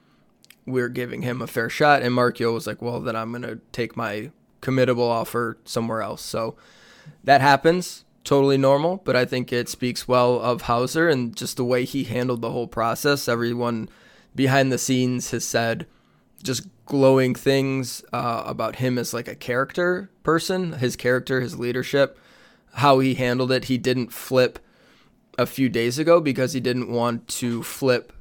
[0.67, 2.03] we're giving him a fair shot.
[2.03, 6.23] And Marchiol was like, well, then I'm going to take my committable offer somewhere else.
[6.23, 6.55] So
[7.25, 8.05] that happens.
[8.23, 12.05] Totally normal, but I think it speaks well of Houser and just the way he
[12.05, 13.29] handled the whole process.
[13.29, 13.89] Everyone
[14.35, 15.87] behind the scenes has said
[16.43, 22.19] just glowing things uh, about him as like a character person, his character, his leadership,
[22.75, 23.65] how he handled it.
[23.65, 24.59] He didn't flip
[25.39, 28.13] a few days ago because he didn't want to flip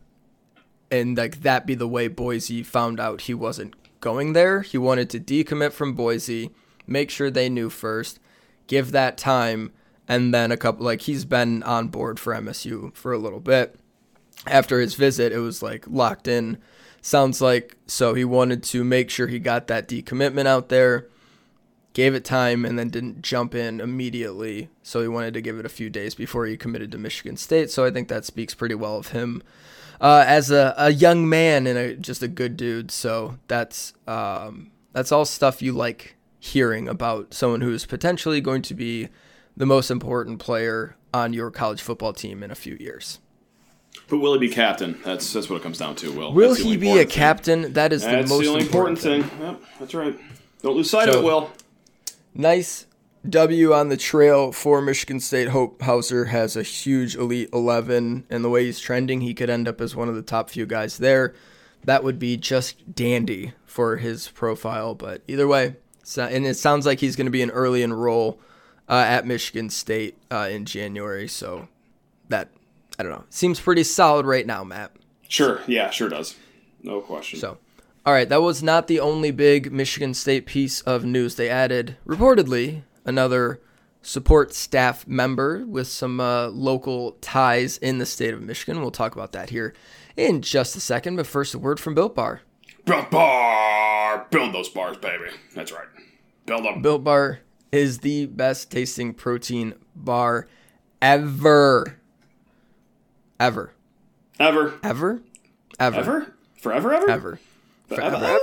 [0.91, 4.61] and like that be the way Boise found out he wasn't going there.
[4.61, 6.51] He wanted to decommit from Boise,
[6.87, 8.19] make sure they knew first,
[8.67, 9.71] give that time,
[10.09, 13.79] and then a couple like he's been on board for MSU for a little bit.
[14.47, 16.57] after his visit, it was like locked in.
[17.01, 21.07] Sounds like so he wanted to make sure he got that decommitment out there,
[21.93, 24.69] gave it time, and then didn't jump in immediately.
[24.81, 27.69] So he wanted to give it a few days before he committed to Michigan State.
[27.69, 29.43] So I think that speaks pretty well of him
[30.01, 32.91] uh, as a, a young man and a, just a good dude.
[32.91, 38.61] So that's um, that's all stuff you like hearing about someone who is potentially going
[38.63, 39.09] to be
[39.59, 43.19] the most important player on your college football team in a few years.
[44.07, 44.97] But will he be captain?
[45.03, 46.11] That's that's what it comes down to.
[46.11, 47.19] Will Will he be a important thing.
[47.19, 47.73] captain?
[47.73, 49.23] That is That's the most the only important thing.
[49.23, 49.41] thing.
[49.41, 50.19] Yep, that's right.
[50.63, 51.51] Don't lose sight of it, Will.
[52.33, 52.85] Nice
[53.27, 55.49] W on the trail for Michigan State.
[55.49, 59.67] Hope Houser has a huge Elite 11, and the way he's trending, he could end
[59.67, 61.33] up as one of the top few guys there.
[61.83, 64.95] That would be just dandy for his profile.
[64.95, 68.39] But either way, so, and it sounds like he's going to be an early enroll
[68.89, 71.27] uh, at Michigan State uh, in January.
[71.27, 71.67] So
[72.27, 72.49] that,
[72.97, 74.91] I don't know, seems pretty solid right now, Matt.
[75.27, 75.61] Sure.
[75.67, 76.35] Yeah, sure does.
[76.81, 77.39] No question.
[77.39, 77.57] So,
[78.05, 81.35] all right, that was not the only big Michigan State piece of news.
[81.35, 83.61] They added, reportedly, another
[84.01, 88.81] support staff member with some uh, local ties in the state of Michigan.
[88.81, 89.73] We'll talk about that here
[90.15, 91.17] in just a second.
[91.17, 92.41] But first, a word from Built Bar.
[92.85, 95.25] Built bar, build those bars, baby.
[95.53, 95.85] That's right.
[96.45, 96.81] Build them.
[96.81, 100.47] Built Bar is the best tasting protein bar
[101.01, 101.99] ever.
[103.39, 103.73] Ever.
[104.39, 105.21] Ever, Ever?
[105.79, 105.97] Ever.
[105.97, 107.39] ever, forever, ever, Ever.
[107.87, 108.39] Forever, Forever.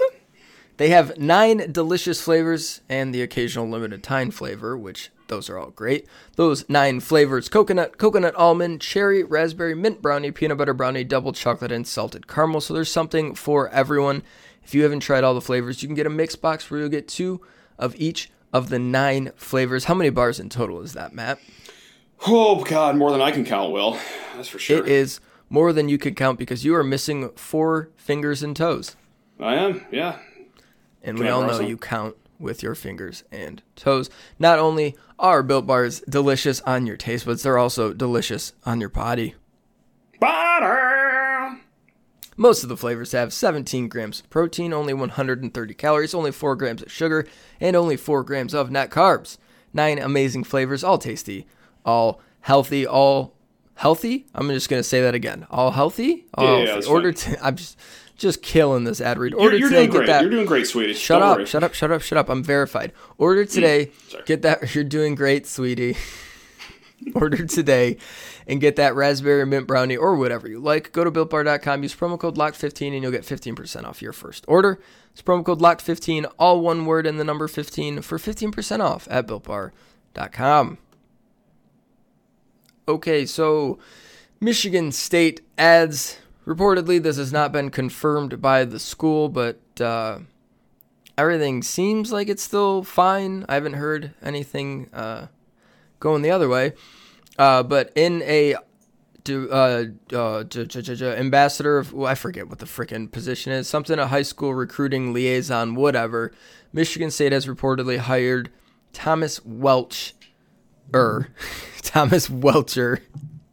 [0.78, 5.70] They have nine delicious flavors and the occasional limited time flavor, which those are all
[5.70, 6.06] great.
[6.36, 11.72] Those nine flavors coconut, coconut almond, cherry, raspberry, mint brownie, peanut butter brownie, double chocolate,
[11.72, 12.60] and salted caramel.
[12.60, 14.22] So there's something for everyone.
[14.62, 16.88] If you haven't tried all the flavors, you can get a mix box where you'll
[16.90, 17.40] get two
[17.78, 19.84] of each of the nine flavors.
[19.84, 21.38] How many bars in total is that, Matt?
[22.26, 23.72] Oh God, more than I can count.
[23.72, 23.98] Will
[24.36, 24.78] that's for sure.
[24.78, 28.96] It is more than you could count because you are missing four fingers and toes.
[29.38, 29.84] I am.
[29.92, 30.18] Yeah.
[31.02, 31.66] And Can we I all know some?
[31.66, 34.10] you count with your fingers and toes.
[34.38, 38.88] Not only are Built Bars delicious on your taste buds, they're also delicious on your
[38.90, 39.34] body.
[40.20, 40.95] Butter.
[42.36, 46.82] Most of the flavors have 17 grams of protein, only 130 calories, only 4 grams
[46.82, 47.26] of sugar,
[47.60, 49.38] and only 4 grams of net carbs.
[49.72, 51.46] Nine amazing flavors, all tasty,
[51.84, 53.34] all healthy, all
[53.74, 54.26] healthy.
[54.34, 55.46] I'm just gonna say that again.
[55.50, 56.26] All healthy.
[56.34, 56.86] All Yeah, healthy.
[56.88, 57.12] Order.
[57.12, 57.78] T- I'm just
[58.16, 59.32] just killing this ad read.
[59.32, 59.80] You're, Order you're today.
[59.86, 60.06] doing get great.
[60.06, 60.22] that.
[60.22, 60.94] You're doing great, sweetie.
[60.94, 61.46] Shut Don't up, worry.
[61.46, 62.30] shut up, shut up, shut up.
[62.30, 62.92] I'm verified.
[63.18, 63.90] Order mm, today.
[64.08, 64.24] Sorry.
[64.24, 64.74] get that.
[64.74, 65.96] You're doing great, sweetie.
[67.14, 67.98] Order today
[68.46, 70.92] and get that raspberry mint brownie or whatever you like.
[70.92, 74.80] Go to builtbar.com, use promo code LOCK15 and you'll get 15% off your first order.
[75.12, 79.26] It's promo code LOCK15, all one word and the number 15 for 15% off at
[79.26, 80.78] builtbar.com.
[82.88, 83.78] Okay, so
[84.40, 90.20] Michigan State adds reportedly this has not been confirmed by the school, but uh,
[91.18, 93.44] everything seems like it's still fine.
[93.48, 95.26] I haven't heard anything uh,
[95.98, 96.74] going the other way.
[97.38, 98.56] Uh, but in a
[99.28, 100.44] uh, uh,
[101.02, 105.12] ambassador of, well, I forget what the freaking position is, something a high school recruiting
[105.12, 106.32] liaison, whatever.
[106.72, 108.50] Michigan State has reportedly hired
[108.92, 110.14] Thomas Welch,
[110.94, 111.28] er,
[111.82, 113.00] Thomas Wilcher,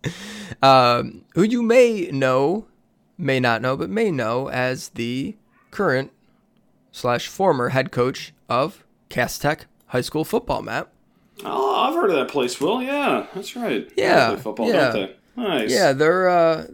[0.61, 2.67] um, who you may know,
[3.17, 5.35] may not know, but may know as the
[5.71, 6.11] current
[6.91, 10.89] slash former head coach of Cass Tech High School football, Matt.
[11.43, 12.81] Oh, I've heard of that place, Will.
[12.81, 13.89] Yeah, that's right.
[13.97, 14.91] Yeah, football, yeah.
[14.91, 15.15] don't they?
[15.41, 15.71] Nice.
[15.71, 16.67] Yeah, they're uh,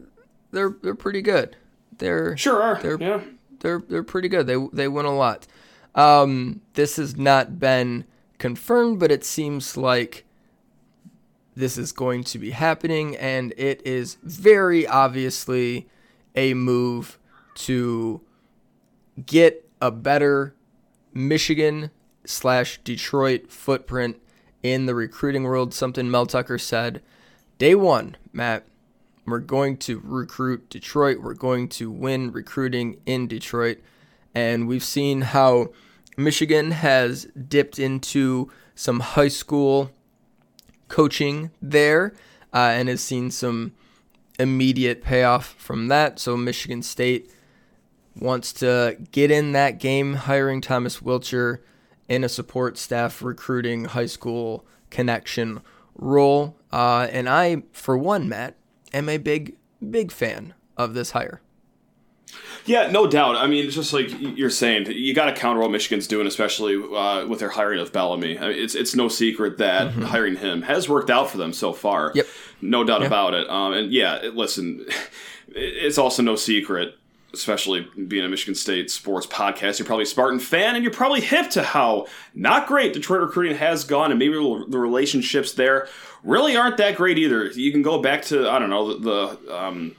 [0.51, 1.55] they're they're pretty good.
[1.97, 2.81] They're Sure are.
[2.81, 3.21] They're- yeah.
[3.59, 4.47] they're they're pretty good.
[4.47, 5.47] They they win a lot.
[5.95, 8.05] Um, this has not been
[8.37, 10.25] confirmed, but it seems like
[11.55, 15.87] this is going to be happening, and it is very obviously
[16.35, 17.17] a move
[17.55, 18.21] to
[19.25, 20.53] get a better
[21.13, 21.91] Michigan
[22.25, 24.21] slash Detroit footprint
[24.63, 25.73] in the recruiting world.
[25.73, 27.01] Something Mel Tucker said
[27.57, 28.65] day one, Matt.
[29.25, 31.21] We're going to recruit Detroit.
[31.21, 33.77] We're going to win recruiting in Detroit.
[34.33, 35.69] And we've seen how
[36.17, 39.91] Michigan has dipped into some high school
[40.87, 42.15] coaching there
[42.53, 43.73] uh, and has seen some
[44.39, 46.17] immediate payoff from that.
[46.17, 47.31] So Michigan State
[48.15, 51.59] wants to get in that game, hiring Thomas Wilcher
[52.09, 55.61] in a support staff recruiting high school connection
[55.95, 56.57] role.
[56.71, 58.55] Uh, and I, for one, Matt,
[58.93, 59.55] am a big,
[59.87, 61.41] big fan of this hire.
[62.65, 63.35] Yeah, no doubt.
[63.35, 66.75] I mean, it's just like you're saying, you got to counter what Michigan's doing, especially
[66.75, 68.37] uh, with their hiring of Bellamy.
[68.37, 71.73] I mean, it's it's no secret that hiring him has worked out for them so
[71.73, 72.09] far.
[72.09, 72.17] Mm-hmm.
[72.17, 72.27] Yep.
[72.61, 73.07] no doubt yeah.
[73.07, 73.49] about it.
[73.49, 74.85] Um, and yeah, listen,
[75.47, 76.95] it's also no secret,
[77.33, 79.79] especially being a Michigan State sports podcast.
[79.79, 83.57] You're probably a Spartan fan, and you're probably hip to how not great Detroit recruiting
[83.57, 85.87] has gone, and maybe the relationships there
[86.23, 87.47] really aren't that great either.
[87.47, 89.37] You can go back to I don't know the.
[89.37, 89.95] the um,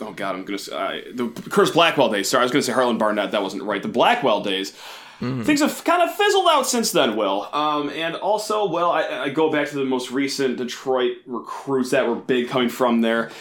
[0.00, 2.28] oh God, I'm gonna say uh, the Curtis Blackwell days.
[2.28, 3.32] Sorry, I was gonna say Harlan Barnett.
[3.32, 3.82] That wasn't right.
[3.82, 4.74] The Blackwell days.
[5.20, 5.42] Mm-hmm.
[5.42, 7.48] Things have kind of fizzled out since then, Will.
[7.52, 12.06] Um, and also, well, I, I, go back to the most recent Detroit recruits that
[12.06, 13.32] were big coming from there.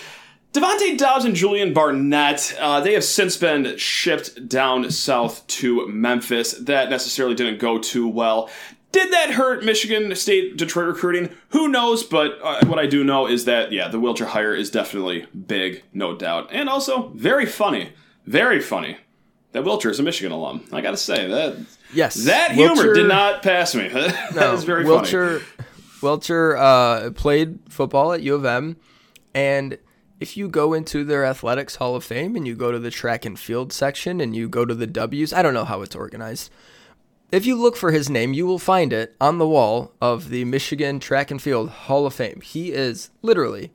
[0.57, 6.53] Devontae Dobbs and Julian Barnett, uh, they have since been shipped down south to Memphis.
[6.53, 8.49] That necessarily didn't go too well.
[8.91, 11.29] Did that hurt Michigan State Detroit recruiting?
[11.49, 12.03] Who knows?
[12.03, 15.83] But uh, what I do know is that, yeah, the Wilcher hire is definitely big,
[15.93, 16.49] no doubt.
[16.51, 17.91] And also very funny.
[18.25, 18.97] Very funny.
[19.51, 20.63] That Wilcher is a Michigan alum.
[20.71, 21.57] I got to say that.
[21.93, 23.87] Yes, that humor Wilcher, did not pass me.
[23.89, 25.69] that no, is very Wilcher, funny.
[26.01, 28.77] Wilcher uh, played football at U of M,
[29.35, 29.77] and
[30.19, 33.25] if you go into their athletics Hall of Fame and you go to the track
[33.25, 36.51] and field section and you go to the W's, I don't know how it's organized.
[37.31, 40.45] If you look for his name, you will find it on the wall of the
[40.45, 42.41] Michigan Track and Field Hall of Fame.
[42.41, 43.73] He is literally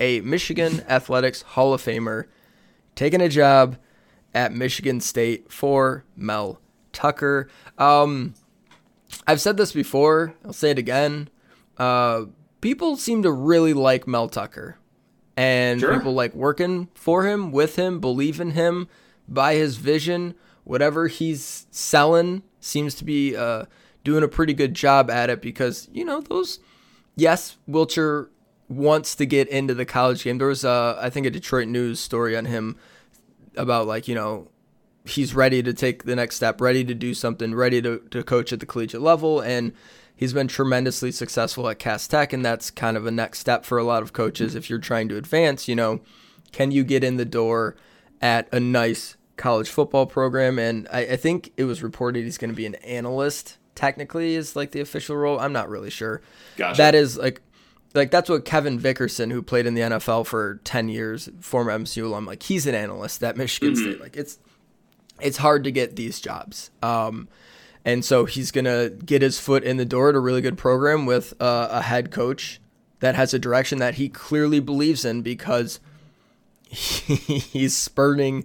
[0.00, 2.24] a Michigan Athletics Hall of Famer
[2.96, 3.76] taking a job
[4.34, 6.60] at Michigan State for Mel
[6.92, 7.48] Tucker.
[7.78, 8.34] Um,
[9.26, 11.28] I've said this before, I'll say it again.
[11.78, 12.24] Uh,
[12.60, 14.76] people seem to really like Mel Tucker,
[15.40, 15.94] and sure.
[15.94, 18.88] people like working for him, with him, believe in him,
[19.26, 20.34] by his vision.
[20.64, 23.64] Whatever he's selling seems to be uh,
[24.04, 26.60] doing a pretty good job at it because, you know, those,
[27.16, 28.28] yes, Wilcher
[28.68, 30.36] wants to get into the college game.
[30.36, 32.76] There was, uh, I think, a Detroit News story on him
[33.56, 34.48] about like you know
[35.04, 38.52] he's ready to take the next step, ready to do something, ready to, to coach
[38.52, 39.72] at the collegiate level, and
[40.20, 43.78] he's been tremendously successful at Cass Tech, and that's kind of a next step for
[43.78, 45.66] a lot of coaches if you're trying to advance.
[45.66, 46.00] You know,
[46.52, 47.74] can you get in the door
[48.20, 50.58] at a nice college football program?
[50.58, 53.56] And I, I think it was reported he's going to be an analyst.
[53.74, 55.40] Technically, is like the official role.
[55.40, 56.20] I'm not really sure.
[56.58, 56.76] Gotcha.
[56.76, 57.40] That is like
[57.94, 62.04] like that's what Kevin Vickerson, who played in the NFL for ten years, former MSU
[62.04, 63.82] alum, like he's an analyst at Michigan mm-hmm.
[63.82, 64.00] State.
[64.02, 64.38] Like it's
[65.18, 66.70] it's hard to get these jobs.
[66.82, 67.28] Um,
[67.84, 71.06] and so he's gonna get his foot in the door at a really good program
[71.06, 72.60] with uh, a head coach
[73.00, 75.80] that has a direction that he clearly believes in because
[76.68, 78.44] he, he's spurning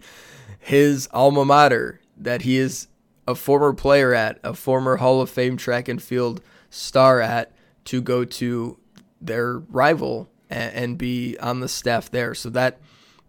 [0.60, 2.88] his alma mater that he is
[3.28, 7.52] a former player at, a former Hall of Fame track and field star at,
[7.86, 8.78] to go to
[9.21, 12.36] their rival and, and, be on the staff there.
[12.36, 12.80] So that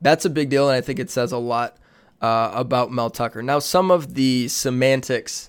[0.00, 1.78] that's a big deal, and I think it says a lot
[2.20, 3.42] uh, about Mel Tucker.
[3.42, 5.48] Now, some of the semantics,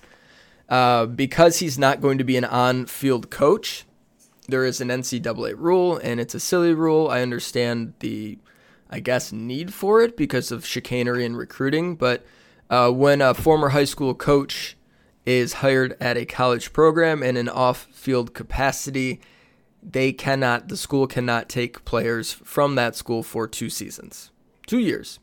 [0.68, 3.84] uh, because he's not going to be an on-field coach,
[4.48, 7.08] there is an NCAA rule, and it's a silly rule.
[7.08, 8.38] I understand the,
[8.90, 12.24] I guess, need for it because of chicanery and recruiting, but
[12.70, 14.76] uh, when a former high school coach
[15.26, 19.20] is hired at a college program in an off-field capacity
[19.82, 24.30] they cannot, the school cannot take players from that school for two seasons,
[24.66, 25.18] two years.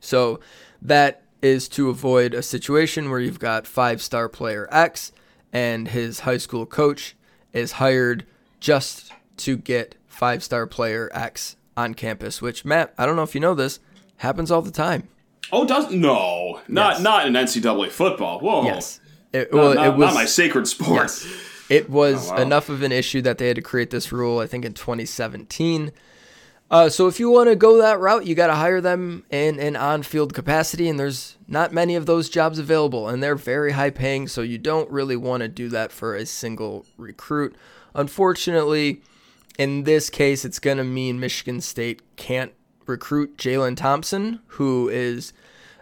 [0.00, 0.40] So
[0.80, 5.12] that is to avoid a situation where you've got five star player X
[5.52, 7.14] and his high school coach
[7.52, 8.24] is hired
[8.60, 13.34] just to get five star player X on campus, which Matt, I don't know if
[13.34, 13.80] you know this,
[14.18, 15.08] happens all the time.
[15.50, 17.02] Oh, does no, not yes.
[17.02, 18.40] not in NCAA football.
[18.40, 18.64] Whoa.
[18.64, 19.00] Yes.
[19.32, 21.02] It, well, not, it was not my sacred sport.
[21.02, 21.26] Yes.
[21.68, 22.42] It was oh, wow.
[22.42, 25.90] enough of an issue that they had to create this rule, I think, in 2017.
[26.72, 29.60] Uh, so if you want to go that route, you got to hire them in
[29.60, 33.90] an on-field capacity, and there's not many of those jobs available, and they're very high
[33.90, 34.26] paying.
[34.26, 37.54] So you don't really want to do that for a single recruit.
[37.94, 39.02] Unfortunately,
[39.58, 42.52] in this case, it's going to mean Michigan State can't
[42.86, 45.34] recruit Jalen Thompson, who is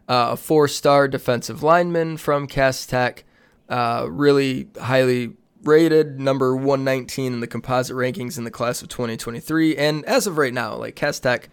[0.09, 3.23] uh, a four-star defensive lineman from Cass Tech,
[3.69, 9.77] uh, really highly rated number 119 in the composite rankings in the class of 2023.
[9.77, 11.49] And as of right now, like Cass Tech,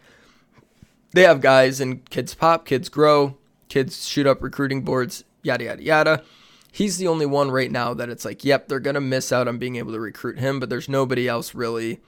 [1.13, 3.37] they have guys and kids pop, kids grow,
[3.69, 6.23] kids shoot up recruiting boards, yada, yada, yada.
[6.71, 9.47] He's the only one right now that it's like, yep, they're going to miss out
[9.47, 11.99] on being able to recruit him, but there's nobody else really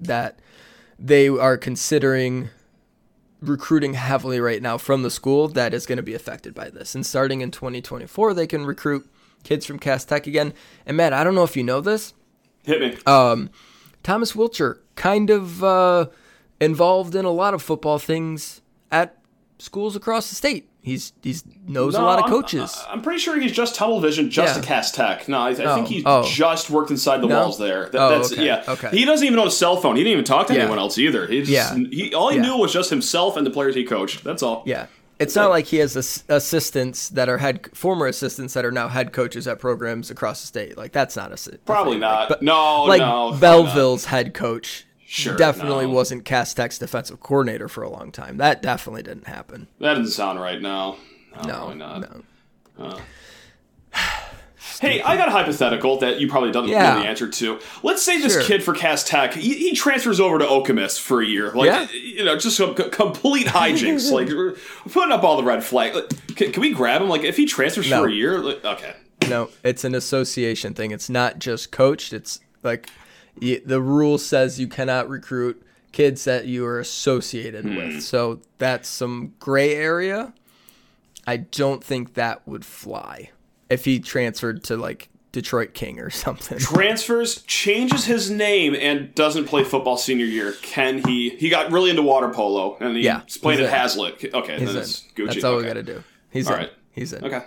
[0.00, 0.40] that
[0.98, 2.48] they are considering
[3.40, 6.94] recruiting heavily right now from the school that is going to be affected by this.
[6.94, 9.08] And starting in 2024, they can recruit
[9.46, 10.52] kids from Cass Tech again.
[10.84, 12.12] And Matt, I don't know if you know this.
[12.64, 12.98] Hit me.
[13.06, 13.50] Um,
[14.02, 16.06] Thomas Wilcher, kind of uh,
[16.60, 19.16] involved in a lot of football things at
[19.58, 20.68] schools across the state.
[20.82, 22.80] He's he's knows a lot of I'm- coaches.
[22.88, 24.60] I'm, pretty sure he's just tunnel vision, just Yeah.
[24.62, 25.28] to Cass Tech.
[25.28, 26.22] No, I, I Oh, think he oh.
[26.24, 27.40] just worked inside the No?
[27.40, 27.88] walls there.
[27.88, 28.62] That, Oh, that's okay, yeah.
[28.68, 28.90] okay.
[28.90, 29.96] He doesn't even own a cell phone.
[29.96, 30.60] He didn't even talk to Yeah.
[30.60, 31.26] anyone else either.
[31.26, 31.74] He just, Yeah.
[31.90, 32.42] He all he Yeah.
[32.42, 34.22] knew was just himself and the players he coached.
[34.22, 34.62] That's all.
[34.64, 34.86] yeah.
[35.18, 35.96] It's not like he has
[36.28, 40.46] assistants that are head former assistants that are now head coaches at programs across the
[40.46, 40.76] state.
[40.76, 42.00] Like that's not a Probably thing.
[42.00, 42.20] not.
[42.20, 43.36] Like, but no, like no.
[43.40, 45.92] Belleville's head coach Sure, definitely no.
[45.92, 48.38] wasn't Cass Tech's defensive coordinator for a long time.
[48.38, 49.68] That definitely didn't happen.
[49.78, 50.60] That doesn't sound right.
[50.60, 50.96] No.
[51.44, 52.00] No, No, not.
[52.00, 52.84] no.
[52.84, 53.00] Uh.
[54.80, 56.94] Hey, I got a hypothetical that you probably don't Yeah.
[56.94, 57.58] know the answer to.
[57.82, 58.42] Let's say this Sure.
[58.42, 61.50] kid for Cass Tech, he, he transfers over to Okemos for a year.
[61.52, 61.86] Like, Yeah.
[61.92, 64.10] you know, just some complete hijinks.
[64.12, 64.54] like, we're
[64.92, 65.94] putting up all the red flag.
[65.94, 67.08] Like, can, can we grab him?
[67.08, 68.02] Like, if he transfers No.
[68.02, 68.94] for a year, like, okay.
[69.28, 70.90] No, it's an association thing.
[70.90, 72.12] It's not just coached.
[72.12, 72.88] It's like
[73.40, 75.62] the rule says you cannot recruit
[75.92, 77.76] kids that you are associated Hmm.
[77.76, 78.02] with.
[78.02, 80.32] So that's some gray area.
[81.26, 83.30] I don't think that would fly
[83.70, 86.58] if he transferred to like Detroit King or something.
[86.58, 90.52] Transfers, changes his name, and doesn't play football senior year.
[90.62, 91.30] Can he?
[91.30, 93.78] He got really into water polo, and he's Yeah, playing he's at in.
[93.80, 94.34] Haslett.
[94.34, 95.26] Okay, He's then it's Gucci.
[95.26, 95.62] That's all okay.
[95.62, 96.04] we got to do.
[96.30, 96.60] He's All in.
[96.60, 96.72] right.
[96.92, 97.24] He's in.
[97.24, 97.42] Okay.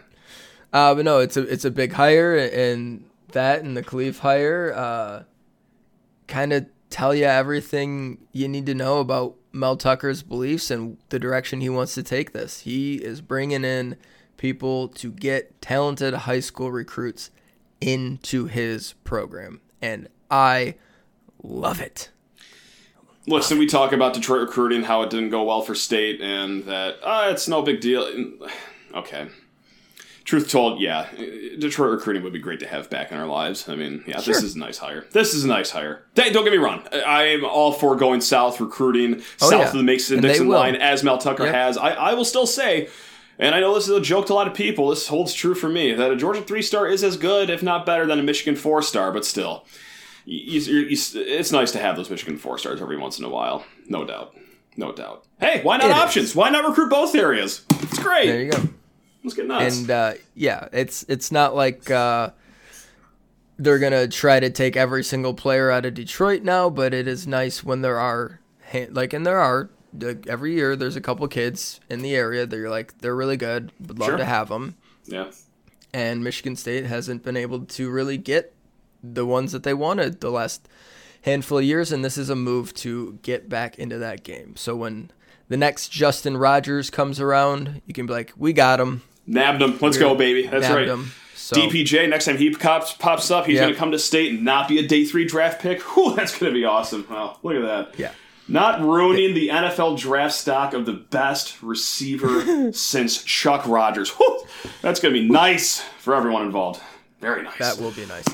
[0.71, 4.71] Uh, but no, it's a it's a big hire, and that and the Cleve hire
[4.75, 5.23] uh,
[6.27, 11.17] kind of tell you everything you need to know about Mel Tucker's beliefs and the
[11.19, 12.61] direction he wants to take this.
[12.61, 13.95] He is bringing in
[14.39, 17.29] people to get talented high school recruits
[17.79, 20.75] into his program, and I
[21.43, 22.09] love it.
[23.27, 26.95] Listen, we talk about Detroit recruiting, how it didn't go well for state, and that
[27.03, 28.09] uh, it's no big deal.
[28.95, 29.27] Okay.
[30.25, 31.07] Truth told, yeah,
[31.57, 33.67] Detroit recruiting would be great to have back in our lives.
[33.67, 34.33] I mean, yeah, Sure.
[34.35, 35.05] this is a nice hire.
[35.11, 36.05] This is a nice hire.
[36.15, 36.83] Don't don't get me wrong.
[36.93, 39.67] I am all for going south, recruiting Oh, south yeah.
[39.67, 41.53] of the Mason And Dixon line, as Mel Tucker Yep.
[41.55, 41.77] has.
[41.77, 42.89] I, I will still say,
[43.39, 45.55] and I know this is a joke to a lot of people, this holds true
[45.55, 48.23] for me, that a Georgia three star is as good, if not better, than a
[48.23, 49.65] Michigan four star, but still.
[50.25, 53.29] You, you, you, it's nice to have those Michigan four stars every once in a
[53.29, 54.35] while, no doubt,
[54.77, 55.25] no doubt.
[55.39, 55.97] Hey, why not It is.
[55.97, 56.35] options?
[56.35, 57.65] Why not recruit both areas?
[57.81, 58.27] It's great.
[58.27, 58.63] There you go.
[59.23, 59.79] Let's get nuts.
[59.79, 62.29] and uh, yeah, it's it's not like uh,
[63.57, 67.25] they're gonna try to take every single player out of Detroit now, but it is
[67.27, 68.39] nice when there are
[68.91, 69.69] like, and there are
[70.27, 73.71] every year there's a couple kids in the area that you're like they're really good,
[73.79, 74.17] would love Sure.
[74.17, 74.75] to have them,
[75.05, 75.31] yeah,
[75.93, 78.53] and Michigan State hasn't been able to really get
[79.03, 80.67] the ones that they wanted the last
[81.23, 84.55] handful of years, and this is a move to get back into that game.
[84.55, 85.11] So when
[85.47, 89.01] the next Justin Rogers comes around, you can be like, we got him.
[89.25, 89.77] nabbed him.
[89.81, 90.47] Let's go, baby.
[90.47, 90.87] That's nabbed right.
[90.87, 91.11] him.
[91.35, 93.63] So, DPJ, next time he pops pops up, he's Yep.
[93.63, 95.81] going to come to state and not be a day three draft pick.
[95.81, 97.07] Whew, that's going to be awesome.
[97.09, 97.99] Wow, look at that.
[97.99, 98.11] Yeah.
[98.49, 104.09] Not ruining the NFL draft stock of the best receiver since Chuck Rogers.
[104.09, 104.47] Whew,
[104.81, 106.81] that's going to be nice for everyone involved.
[107.21, 107.59] Very nice.
[107.59, 108.25] That will be nice.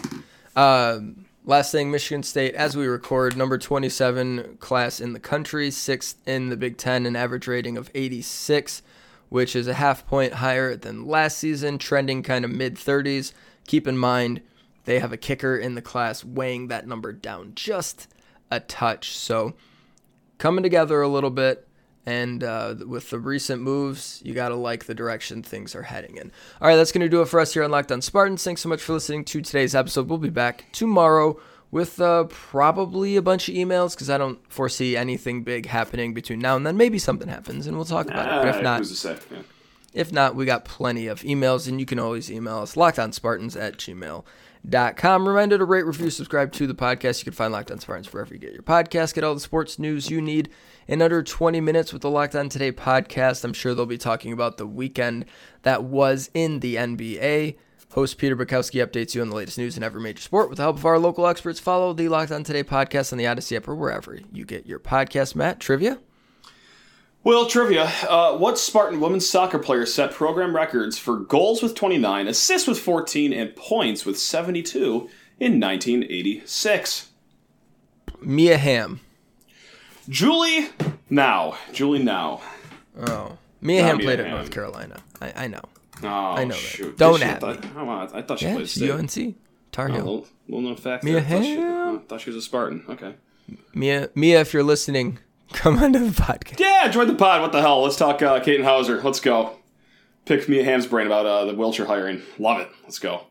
[0.56, 6.16] Um, last thing, Michigan State, as we record, number 27 class in the country, sixth
[6.26, 8.84] in the Big Ten, an average rating of 86,
[9.28, 13.34] which is a half point higher than last season, trending kind of mid 30s.
[13.68, 14.42] Keep in mind,
[14.86, 18.08] they have a kicker in the class weighing that number down just
[18.50, 19.18] a touch.
[19.18, 19.56] So
[20.38, 21.68] coming together a little bit.
[22.08, 26.18] And uh, with the recent moves, you got to like the direction things are heading
[26.18, 26.32] in.
[26.62, 28.44] All right, that's going to do it for us here on Locked on Spartans.
[28.44, 30.08] Thanks so much for listening to today's episode.
[30.08, 31.40] We'll be back tomorrow
[31.72, 36.38] with uh, probably a bunch of emails because I don't foresee anything big happening between
[36.38, 36.78] now and then.
[36.78, 38.46] Maybe something happens and we'll talk about it.
[38.46, 38.82] But if not?
[39.32, 39.42] Yeah.
[39.94, 43.80] if not, we got plenty of emails, and you can always email us, lockedonspartans at
[44.66, 45.28] gmail.com.
[45.28, 47.20] Reminder to rate, review, subscribe to the podcast.
[47.20, 49.14] You can find Locked On Spartans wherever you get your podcast.
[49.14, 50.50] Get all the sports news you need
[50.88, 53.44] in under 20 minutes with the Locked On Today podcast.
[53.44, 55.26] I'm sure they'll be talking about the weekend
[55.64, 57.58] that was in the NBA.
[57.94, 60.64] Host Peter Bukowski updates you on the latest news in every major sport with the
[60.64, 61.60] help of our local experts.
[61.60, 64.80] Follow the Locked On Today podcast on the Audacy app or wherever you get your
[64.80, 65.36] podcast.
[65.36, 66.00] Matt, trivia?
[67.26, 67.92] Well, trivia.
[68.08, 72.78] Uh, what Spartan women's soccer player set program records for goals with 29, assists with
[72.80, 75.10] 14, and points with 72
[75.40, 77.10] in 1986?
[78.22, 79.00] Mia Hamm.
[80.08, 80.68] Julie
[81.10, 81.58] Now.
[81.74, 82.42] Julie Now.
[83.08, 83.38] Oh.
[83.60, 84.36] Mia Hamm played at Hamm.
[84.38, 85.02] North Carolina.
[85.20, 85.62] I, I know.
[86.04, 86.60] Oh, I know that.
[86.60, 86.96] shoot.
[86.98, 87.26] Don't Did she?
[87.26, 87.70] I at thought, me.
[87.76, 88.92] oh, I thought she played state.
[88.92, 89.36] UNC.
[89.72, 90.04] Tar Oh, Heel.
[90.06, 91.04] little, little known fact.
[91.04, 91.24] Mia there.
[91.24, 91.96] I thought she, Hamm.
[91.96, 92.84] oh, thought she was a Spartan.
[92.88, 93.16] Okay.
[93.74, 95.18] Mia, Mia, if you're listening,
[95.54, 96.60] come onto the podcast.
[96.60, 97.42] Yeah, join the pod.
[97.42, 97.84] What the hell?
[97.84, 99.02] Let's talk uh, Katin Houser.
[99.02, 99.58] Let's go.
[100.26, 102.22] Pick Mia Hamm's brain about uh, the Wilcher hiring.
[102.40, 102.70] Love it.
[102.84, 103.26] Let's go.